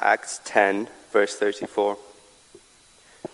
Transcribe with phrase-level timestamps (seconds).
[0.00, 1.98] Acts 10, verse 34.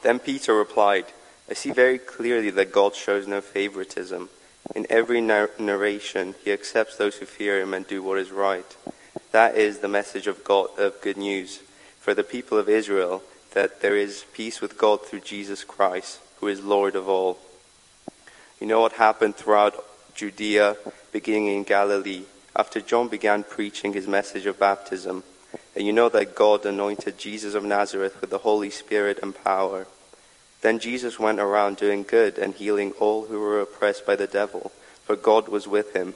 [0.03, 1.07] Then Peter replied,
[1.49, 4.29] I see very clearly that God shows no favoritism.
[4.75, 8.77] In every narration, he accepts those who fear him and do what is right.
[9.31, 11.61] That is the message of God of good news
[12.01, 13.23] for the people of Israel
[13.53, 17.39] that there is peace with God through Jesus Christ, who is Lord of all.
[18.61, 20.77] You know what happened throughout Judea,
[21.13, 22.25] beginning in Galilee,
[22.55, 25.23] after John began preaching his message of baptism.
[25.77, 29.87] And you know that God anointed Jesus of Nazareth with the Holy Spirit and power.
[30.63, 34.73] Then Jesus went around doing good and healing all who were oppressed by the devil,
[35.05, 36.15] for God was with him.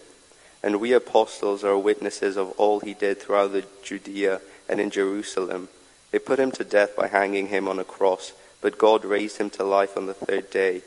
[0.63, 5.69] And we apostles are witnesses of all he did throughout the Judea and in Jerusalem.
[6.11, 8.33] They put him to death by hanging him on a cross,
[8.63, 10.81] but God raised him to life on the third day.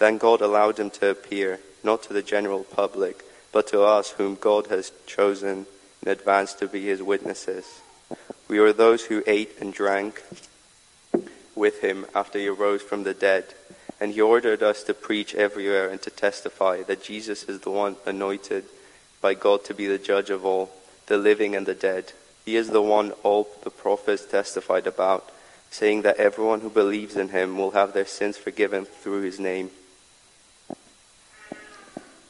[0.00, 4.34] Then God allowed him to appear, not to the general public, but to us whom
[4.34, 5.66] God has chosen
[6.02, 7.80] in advance to be his witnesses.
[8.48, 10.22] We were those who ate and drank
[11.54, 13.44] with him after he arose from the dead,
[14.00, 17.96] and he ordered us to preach everywhere and to testify that Jesus is the one
[18.06, 18.64] anointed
[19.20, 20.70] by God to be the judge of all,
[21.06, 22.12] the living and the dead.
[22.44, 25.30] He is the one all the prophets testified about,
[25.70, 29.70] saying that everyone who believes in him will have their sins forgiven through his name.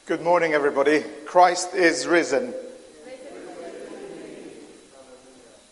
[0.05, 1.05] Good morning, everybody.
[1.25, 2.53] Christ is risen.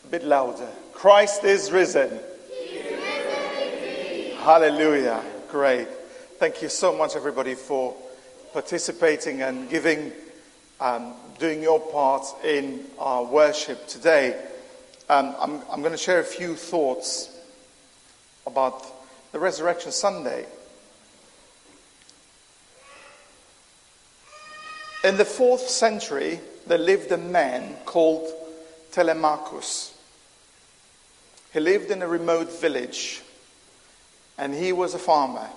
[0.07, 0.69] A bit louder.
[0.93, 2.09] Christ is risen.
[4.37, 5.21] Hallelujah.
[5.51, 5.89] Great.
[6.39, 7.93] Thank you so much, everybody, for
[8.53, 10.13] participating and giving,
[10.79, 14.41] um, doing your part in our worship today.
[15.09, 17.37] Um, I'm, I'm going to share a few thoughts
[18.45, 18.85] about
[19.33, 20.45] the Resurrection Sunday.
[25.03, 28.31] In the fourth century, there lived a man called
[28.93, 29.95] Telemachus.
[31.53, 33.21] He lived in a remote village
[34.37, 35.49] and he was a farmer.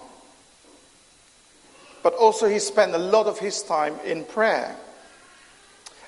[2.02, 4.74] But also, he spent a lot of his time in prayer.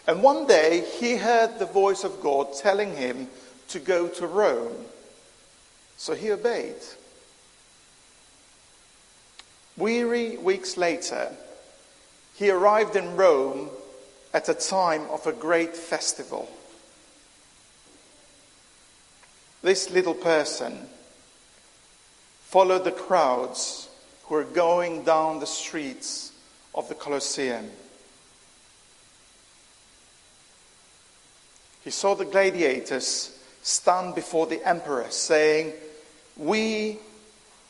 [0.06, 3.28] And one day, he heard the voice of God telling him
[3.68, 4.86] to go to Rome.
[5.98, 6.76] So he obeyed.
[9.76, 11.32] Weary weeks later,
[12.34, 13.68] he arrived in Rome
[14.32, 16.48] at a time of a great festival.
[19.62, 20.88] This little person
[22.42, 23.88] followed the crowds
[24.24, 26.32] who were going down the streets
[26.74, 27.70] of the Colosseum.
[31.84, 35.72] He saw the gladiators stand before the emperor, saying,
[36.36, 36.98] We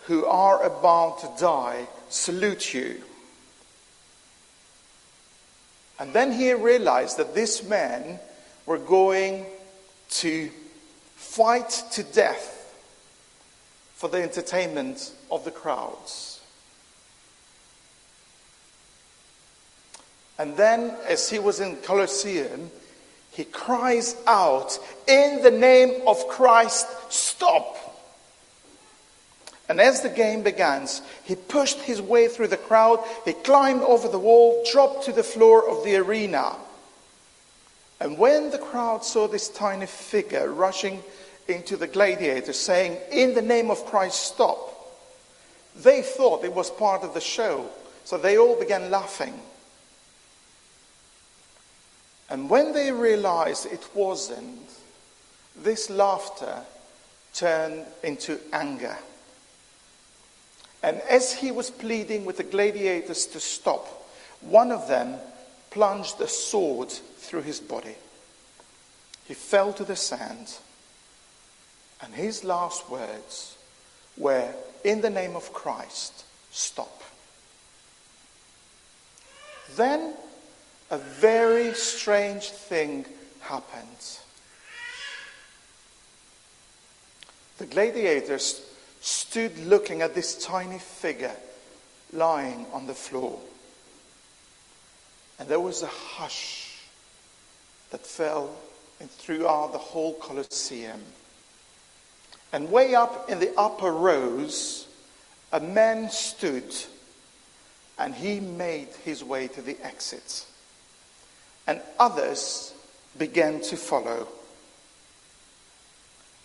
[0.07, 3.03] who are about to die salute you.
[5.99, 8.19] And then he realized that these men
[8.67, 9.47] were going
[10.11, 10.51] to
[11.23, 12.75] fight to death
[13.95, 16.41] for the entertainment of the crowds.
[20.37, 22.71] And then, as he was in Colosseum,
[23.31, 27.79] he cries out, In the name of Christ, stop!
[29.69, 34.09] And as the game begins, he pushed his way through the crowd, he climbed over
[34.09, 36.57] the wall, dropped to the floor of the arena.
[38.03, 41.05] And when the crowd saw this tiny figure rushing
[41.47, 44.59] into the gladiators, saying, In the name of Christ, stop,
[45.77, 47.71] they thought it was part of the show.
[48.03, 49.41] So they all began laughing.
[52.29, 54.69] And when they realized it wasn't,
[55.57, 56.57] this laughter
[57.35, 58.99] turned into anger.
[60.83, 63.87] And as he was pleading with the gladiators to stop,
[64.41, 65.21] one of them
[65.73, 67.95] plunged a sword through his body.
[69.27, 70.59] He fell to the sand,
[72.03, 73.57] and his last words
[74.19, 74.53] were,
[74.85, 77.03] In the name of Christ, stop.
[79.77, 80.15] Then
[80.91, 83.07] a very strange thing
[83.41, 84.19] happened.
[87.57, 88.61] The gladiators
[89.01, 91.37] stood looking at this tiny figure
[92.13, 93.39] lying on the floor.
[95.39, 96.79] And there was a hush
[97.91, 98.55] that fell
[99.09, 101.01] throughout the whole Colosseum.
[102.53, 104.87] And way up in the upper rows,
[105.53, 106.75] a man stood
[107.99, 110.47] and he made his way to the exit.
[111.67, 112.75] And others
[113.19, 114.29] began to follow.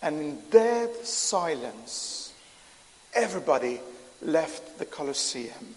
[0.00, 2.32] And in dead silence,
[3.14, 3.80] everybody
[4.22, 5.74] left the Colosseum.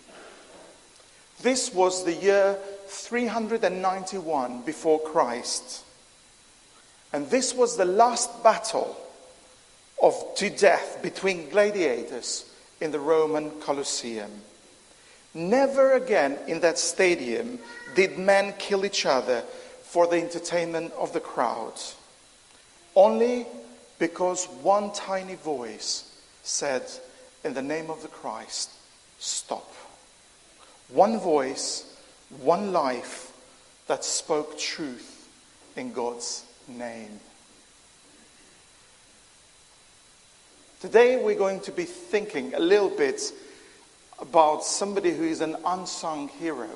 [1.42, 2.58] This was the year
[2.88, 5.84] 391 before Christ.
[7.14, 8.98] And this was the last battle
[10.02, 12.46] of to death between gladiators
[12.80, 14.32] in the Roman Colosseum.
[15.34, 17.60] Never again in that stadium
[17.96, 19.42] did men kill each other
[19.84, 21.74] for the entertainment of the crowd.
[22.96, 23.46] Only
[24.00, 26.84] because one tiny voice said,
[27.44, 28.72] In the name of the Christ,
[29.20, 29.72] stop.
[30.94, 31.86] One voice,
[32.42, 33.32] one life
[33.88, 35.30] that spoke truth
[35.78, 37.20] in God's name.
[40.82, 43.22] Today we're going to be thinking a little bit
[44.20, 46.70] about somebody who is an unsung hero.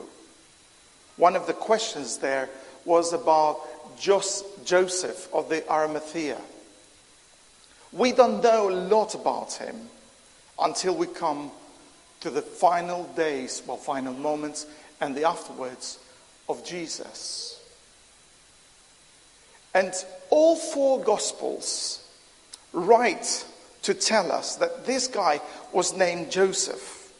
[1.18, 2.50] One of the questions there
[2.86, 3.60] was about
[4.00, 6.40] Joseph of the Arimathea.
[7.92, 9.76] We don't know a lot about him
[10.58, 11.52] until we come
[12.22, 14.66] to the final days, well, final moments,
[15.02, 16.00] and the afterwards
[16.48, 17.62] of Jesus.
[19.74, 19.94] And
[20.30, 22.08] all four Gospels
[22.72, 23.46] write
[23.84, 25.42] to tell us that this guy
[25.74, 27.14] was named Joseph.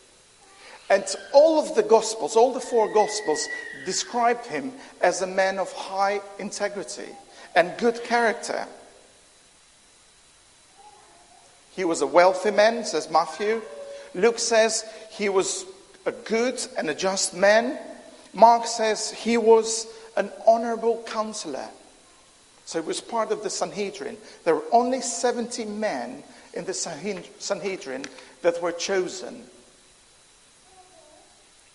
[0.90, 1.04] And
[1.34, 3.46] all of the Gospels, all the four Gospels,
[3.86, 4.72] describe him
[5.02, 7.10] as a man of high integrity
[7.56, 8.68] and good character.
[11.76, 13.62] He was a wealthy man, says Matthew.
[14.16, 15.66] Luke says he was
[16.06, 17.78] a good and a just man.
[18.34, 21.68] Mark says he was an honorable counselor.
[22.66, 24.18] So he was part of the Sanhedrin.
[24.44, 26.24] There were only 70 men
[26.54, 28.06] in the Sanhedrin
[28.42, 29.44] that were chosen.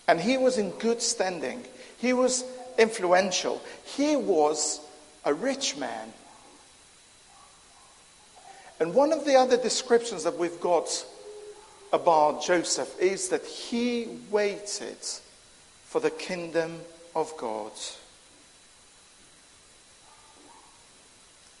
[0.07, 1.63] And he was in good standing.
[1.97, 2.43] He was
[2.77, 3.61] influential.
[3.85, 4.81] He was
[5.23, 6.11] a rich man.
[8.79, 11.05] And one of the other descriptions that we've got
[11.93, 14.97] about Joseph is that he waited
[15.85, 16.79] for the kingdom
[17.15, 17.71] of God.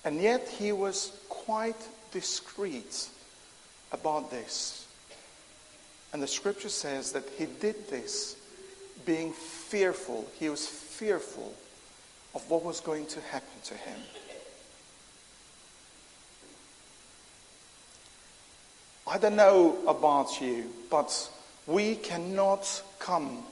[0.03, 1.75] And yet he was quite
[2.11, 3.07] discreet
[3.91, 4.87] about this.
[6.13, 8.35] And the scripture says that he did this
[9.05, 10.27] being fearful.
[10.39, 11.53] He was fearful
[12.33, 13.99] of what was going to happen to him.
[19.11, 21.29] I don't know about you, but
[21.67, 23.43] we cannot come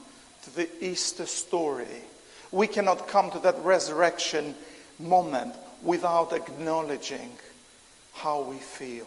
[0.43, 2.01] to the Easter story.
[2.49, 4.55] We cannot come to that resurrection
[4.99, 5.53] moment
[5.83, 7.29] without acknowledging
[8.13, 9.05] how we feel.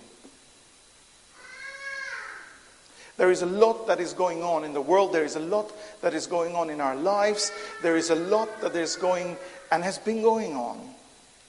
[3.16, 5.14] There is a lot that is going on in the world.
[5.14, 5.72] There is a lot
[6.02, 7.50] that is going on in our lives.
[7.80, 9.38] There is a lot that is going
[9.70, 10.78] and has been going on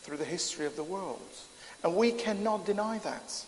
[0.04, 1.20] through the history of the world.
[1.84, 3.46] And we cannot deny that.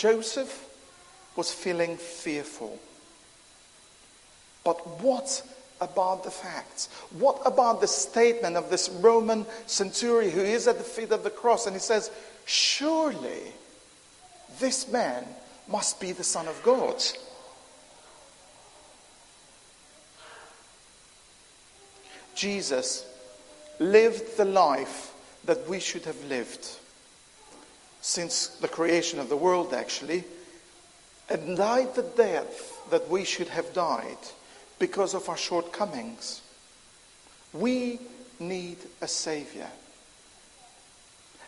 [0.00, 0.66] Joseph
[1.36, 2.78] was feeling fearful.
[4.64, 5.42] But what
[5.78, 6.88] about the facts?
[7.18, 11.28] What about the statement of this Roman centurion who is at the feet of the
[11.28, 12.10] cross and he says,
[12.46, 13.52] Surely
[14.58, 15.26] this man
[15.68, 16.96] must be the Son of God.
[22.34, 23.04] Jesus
[23.78, 25.12] lived the life
[25.44, 26.66] that we should have lived
[28.00, 30.24] since the creation of the world, actually,
[31.28, 34.18] and died the death that we should have died
[34.78, 36.42] because of our shortcomings.
[37.52, 38.00] We
[38.38, 39.68] need a Savior.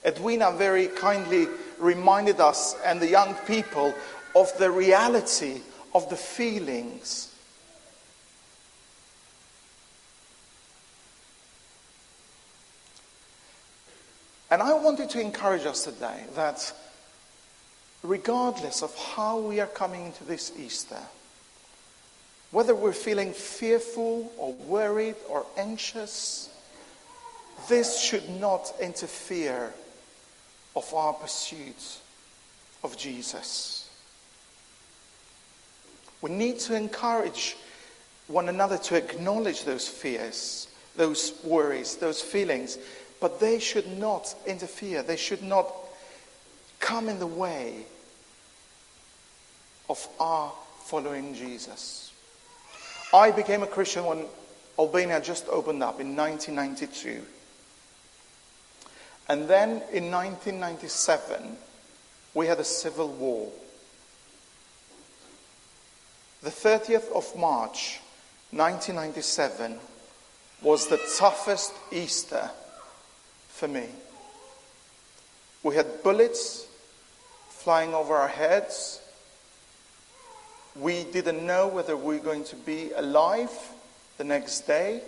[0.05, 1.47] Edwina very kindly
[1.79, 3.95] reminded us and the young people
[4.35, 5.61] of the reality
[5.95, 7.32] of the feelings.
[14.53, 16.75] And I wanted to encourage us today that
[18.03, 20.99] regardless of how we are coming into this Easter,
[22.51, 26.51] whether we're feeling fearful or worried or anxious,
[27.71, 29.73] this should not interfere
[30.77, 31.99] of our pursuit
[32.85, 33.89] of Jesus.
[36.21, 37.57] We need to encourage
[38.27, 42.77] one another to acknowledge those fears, those worries, those feelings,
[43.23, 45.05] but they should not interfere.
[45.05, 45.73] They should not
[46.81, 47.87] come in the way
[49.89, 52.13] of our following Jesus.
[53.15, 54.25] I became a Christian when
[54.77, 57.23] Albania just opened up in 1992.
[59.29, 61.57] And then in 1997,
[62.35, 63.53] we had a civil war.
[66.43, 68.01] The 30th of March,
[68.51, 69.79] 1997,
[70.61, 72.51] was the toughest Easter
[73.63, 73.87] for me.
[75.63, 76.67] We had bullets
[77.49, 79.01] flying over our heads.
[80.75, 83.53] We didn't know whether we were going to be alive
[84.19, 85.01] the next day.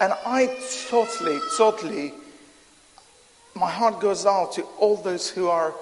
[0.00, 0.58] And I
[0.88, 2.14] totally, totally
[3.54, 5.72] my heart goes out to all those who are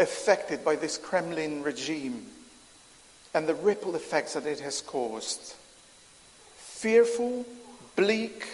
[0.00, 2.26] affected by this Kremlin regime
[3.32, 5.54] and the ripple effects that it has caused.
[6.56, 7.46] Fearful,
[7.94, 8.44] bleak.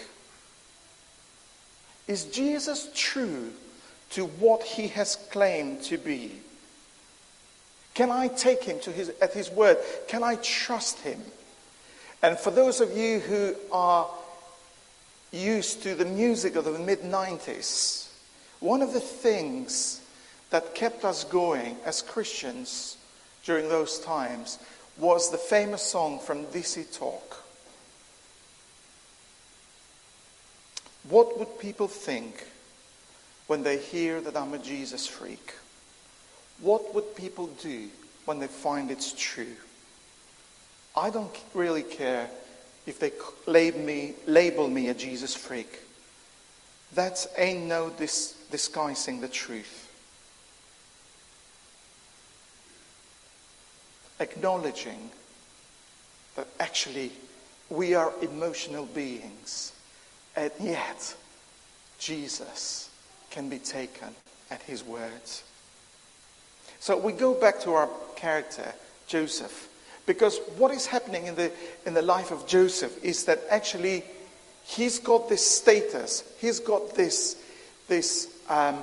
[2.07, 3.51] Is Jesus true
[4.11, 6.31] to what he has claimed to be?
[7.93, 9.77] Can I take him to his, at his word?
[10.07, 11.19] Can I trust him?
[12.21, 14.07] And for those of you who are
[15.31, 18.09] used to the music of the mid 90s,
[18.59, 20.01] one of the things
[20.49, 22.97] that kept us going as Christians
[23.43, 24.59] during those times
[24.97, 27.43] was the famous song from DC Talk.
[31.09, 32.45] What would people think
[33.47, 35.53] when they hear that I'm a Jesus freak?
[36.59, 37.87] What would people do
[38.25, 39.55] when they find it's true?
[40.95, 42.29] I don't really care
[42.87, 43.11] if they
[43.45, 45.79] label me, a Jesus freak.
[46.95, 49.83] That ain't no dis- disguising the truth.
[54.19, 55.11] Acknowledging
[56.35, 57.11] that actually
[57.69, 59.73] we are emotional beings,
[60.37, 61.15] and yet
[61.97, 62.89] Jesus
[63.31, 64.09] can be taken
[64.51, 65.43] at his words.
[66.79, 68.71] So we go back to our character,
[69.07, 69.67] Joseph,
[70.05, 71.51] because what is happening in the,
[71.85, 74.03] in the life of Joseph is that actually
[74.63, 77.35] he's got this status, he's got this,
[77.87, 78.77] this um,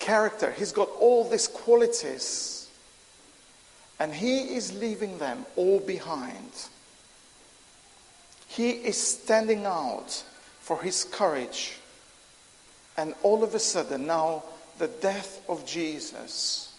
[0.00, 2.68] character, he's got all these qualities,
[4.00, 6.68] and he is leaving them all behind.
[8.56, 10.24] He is standing out
[10.60, 11.76] for his courage,
[12.96, 14.44] and all of a sudden now
[14.78, 16.74] the death of Jesus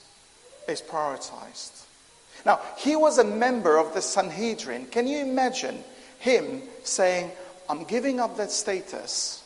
[0.67, 1.83] is prioritized.
[2.47, 4.87] Now, he was a member of the Sanhedrin.
[4.87, 5.83] Can you imagine
[6.17, 7.29] him saying,
[7.69, 9.43] I'm giving up that status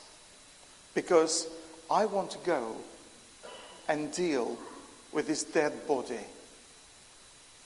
[0.94, 1.50] because
[1.90, 2.78] I want to go
[3.90, 4.58] and deal
[5.12, 6.26] with this dead body?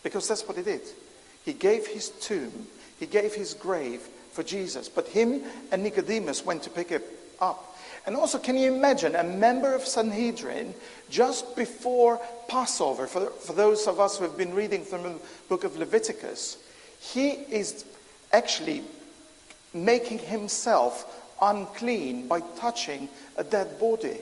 [0.02, 0.82] Because that's what he did.
[1.44, 2.66] He gave his tomb,
[3.00, 4.02] he gave his grave
[4.36, 7.04] for Jesus, but him and Nicodemus went to pick it
[7.40, 7.78] up.
[8.06, 10.76] And also, can you imagine a member of Sanhedrin
[11.10, 15.16] just before Passover, for, for those of us who have been reading from the
[15.50, 16.58] book of Leviticus,
[17.00, 17.86] he is
[18.32, 18.84] actually
[19.74, 24.18] making himself unclean by touching a dead body.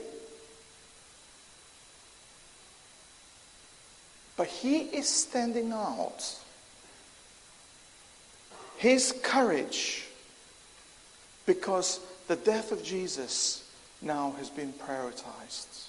[4.36, 6.38] But he is standing out.
[8.84, 10.04] His courage,
[11.46, 13.66] because the death of Jesus
[14.02, 15.86] now has been prioritized.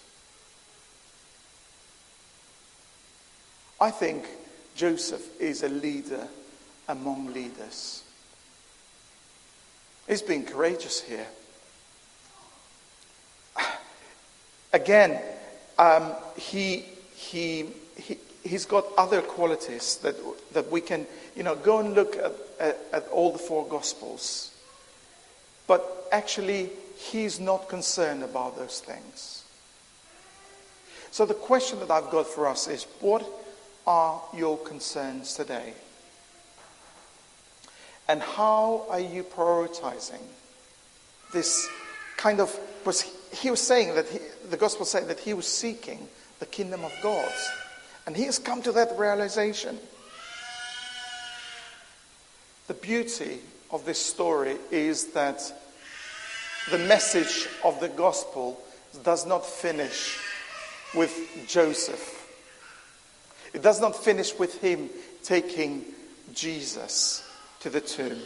[3.81, 4.23] I think
[4.77, 6.25] Joseph is a leader
[6.87, 8.01] among leaders.
[10.07, 11.27] He's been courageous here.
[14.71, 15.21] Again,
[15.77, 17.65] um, he, he,
[17.97, 20.15] he, he's got other qualities that,
[20.53, 24.53] that we can, you know, go and look at, at, at all the four Gospels.
[25.67, 29.43] But actually, he's not concerned about those things.
[31.11, 33.25] So the question that I've got for us is what
[33.87, 35.73] are your concerns today?
[38.07, 40.21] And how are you prioritizing
[41.33, 41.67] this
[42.17, 43.01] kind of was
[43.33, 46.07] he was saying that he, the gospel said that he was seeking
[46.39, 47.31] the kingdom of God.
[48.05, 49.77] And he has come to that realization.
[52.67, 53.39] The beauty
[53.71, 55.41] of this story is that
[56.71, 58.59] the message of the gospel
[59.03, 60.17] does not finish
[60.95, 62.21] with Joseph.
[63.53, 64.89] It does not finish with him
[65.23, 65.85] taking
[66.33, 67.27] Jesus
[67.61, 68.19] to the tomb.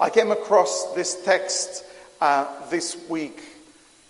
[0.00, 1.84] I came across this text
[2.20, 3.40] uh, this week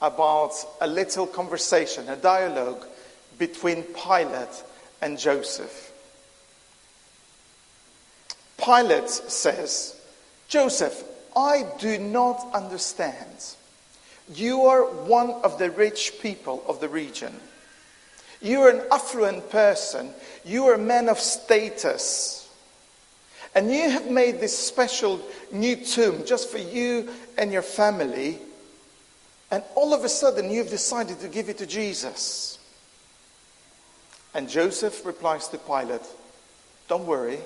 [0.01, 2.87] about a little conversation, a dialogue
[3.39, 4.63] between Pilate
[5.01, 5.93] and Joseph.
[8.63, 10.01] Pilate says,
[10.49, 11.05] Joseph,
[11.37, 13.55] I do not understand.
[14.35, 17.35] You are one of the rich people of the region.
[18.43, 20.11] You are an affluent person.
[20.45, 22.49] You are a man of status.
[23.55, 28.39] And you have made this special new tomb just for you and your family.
[29.51, 32.58] And all of a sudden, you've decided to give it to Jesus.
[34.39, 36.01] And Joseph replies to Pilate,
[36.87, 37.41] Don't worry,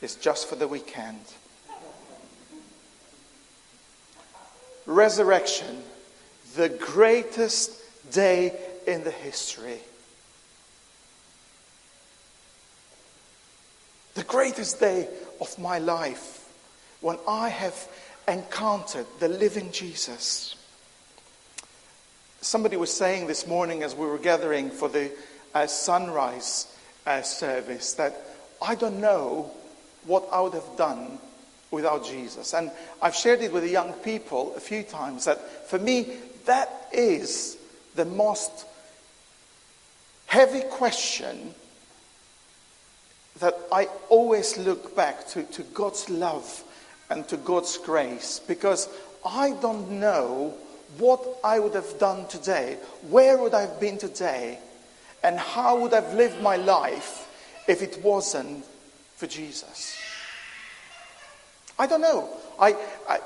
[0.00, 1.20] it's just for the weekend.
[4.86, 5.82] resurrection,
[6.56, 9.78] the greatest day in the history.
[14.14, 15.06] The greatest day
[15.38, 16.50] of my life
[17.02, 17.76] when I have
[18.26, 20.54] encountered the living Jesus.
[22.40, 25.10] Somebody was saying this morning as we were gathering for the
[25.54, 26.66] uh, sunrise
[27.06, 28.14] uh, service that
[28.62, 29.50] I don't know
[30.04, 31.18] what I would have done
[31.70, 32.54] without Jesus.
[32.54, 36.16] And I've shared it with the young people a few times that for me,
[36.46, 37.56] that is
[37.94, 38.66] the most
[40.26, 41.54] heavy question
[43.40, 46.64] that I always look back to, to God's love
[47.08, 48.88] and to God's grace because
[49.24, 50.54] I don't know
[50.98, 52.78] what I would have done today,
[53.08, 54.58] where would I have been today,
[55.22, 57.28] and how would I have lived my life
[57.68, 58.64] if it wasn't
[59.16, 59.98] for Jesus.
[61.78, 62.28] I don't know.
[62.58, 62.74] I,
[63.08, 63.18] I,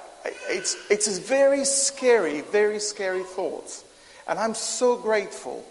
[0.48, 3.82] it's, it's a very scary, very scary thought.
[4.26, 5.64] And I'm so grateful.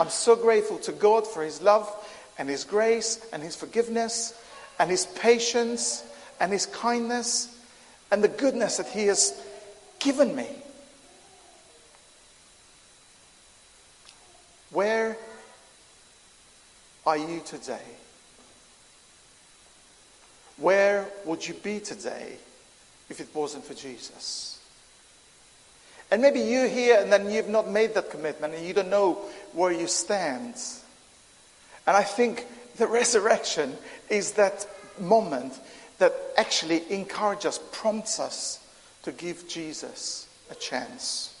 [0.00, 1.90] I'm so grateful to God for His love
[2.38, 4.34] and His grace and His forgiveness
[4.78, 6.04] and His patience
[6.40, 7.56] and His kindness
[8.10, 9.40] and the goodness that He has
[9.98, 10.48] given me.
[14.70, 15.16] Where
[17.06, 17.78] are you today?
[20.58, 22.36] Where would you be today
[23.08, 24.58] if it wasn't for Jesus?
[26.10, 29.14] And maybe you're here and then you've not made that commitment and you don't know
[29.52, 30.54] where you stand.
[31.86, 32.46] And I think
[32.76, 33.76] the resurrection
[34.08, 34.66] is that
[34.98, 35.58] moment
[35.98, 38.60] that actually encourages prompts us
[39.02, 41.35] to give Jesus a chance.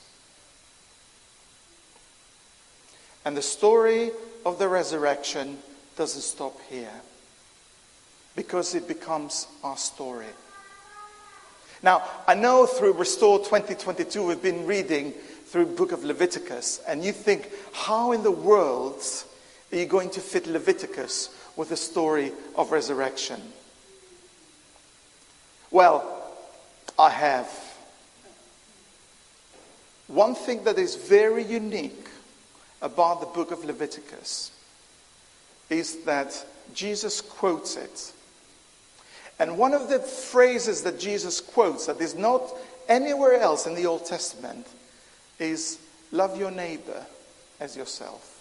[3.26, 4.12] And the story
[4.44, 5.58] of the resurrection
[5.96, 6.92] doesn't stop here
[8.36, 10.28] because it becomes our story.
[11.82, 17.10] Now, I know through Restore 2022 we've been reading through book of Leviticus and you
[17.10, 19.02] think how in the world
[19.72, 23.42] are you going to fit Leviticus with the story of resurrection?
[25.72, 26.32] Well,
[26.96, 27.50] I have.
[30.06, 32.06] One thing that is very unique
[32.82, 34.52] about the book of Leviticus
[35.70, 38.12] is that Jesus quotes it.
[39.38, 42.42] And one of the phrases that Jesus quotes that is not
[42.88, 44.66] anywhere else in the Old Testament
[45.38, 45.78] is
[46.12, 47.04] love your neighbor
[47.60, 48.32] as yourself.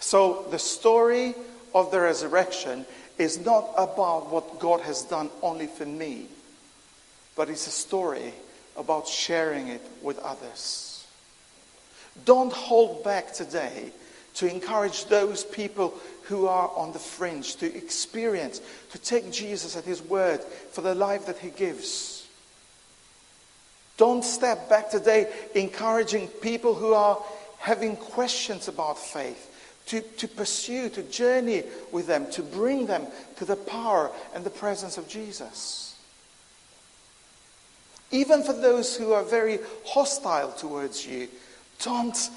[0.00, 1.34] So the story
[1.74, 2.84] of the resurrection
[3.18, 6.26] is not about what God has done only for me,
[7.36, 8.34] but it's a story
[8.76, 10.93] about sharing it with others.
[12.24, 13.92] Don't hold back today
[14.34, 18.60] to encourage those people who are on the fringe to experience,
[18.92, 20.40] to take Jesus at his word
[20.72, 22.26] for the life that he gives.
[23.96, 27.22] Don't step back today encouraging people who are
[27.58, 29.50] having questions about faith
[29.86, 34.50] to, to pursue, to journey with them, to bring them to the power and the
[34.50, 35.94] presence of Jesus.
[38.10, 41.28] Even for those who are very hostile towards you,
[41.82, 42.30] don't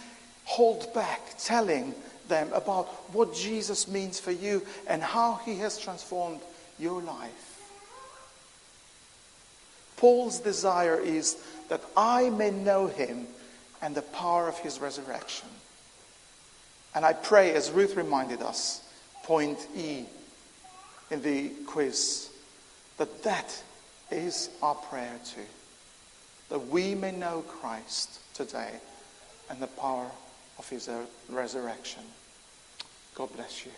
[0.45, 1.93] hold back telling
[2.28, 6.41] them about what Jesus means for you and how he has transformed
[6.80, 7.71] your life.
[9.97, 11.38] Paul's desire is
[11.69, 13.28] that I may know him
[13.82, 15.50] and the power of his resurrection.
[16.95, 18.82] And I pray, as Ruth reminded us,
[19.23, 20.06] point E
[21.12, 22.30] in the quiz,
[22.97, 23.63] that that
[24.12, 25.41] is our prayer too.
[26.50, 28.71] That we may know Christ today
[29.49, 30.07] and the power
[30.60, 32.03] of his uh, resurrection.
[33.15, 33.71] God bless you.